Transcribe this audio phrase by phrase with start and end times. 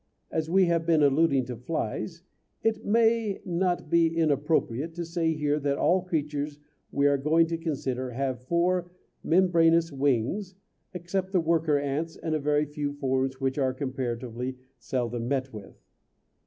[0.31, 2.23] As we have been alluding to flies
[2.63, 6.57] it may not be inappropriate to say here that all the creatures
[6.91, 8.89] we are going to consider have four
[9.23, 10.55] membranous wings
[10.95, 15.75] except the worker ants and a very few forms which are comparatively seldom met with.